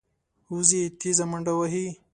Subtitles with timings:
[0.53, 1.85] وزې تېزه منډه وهي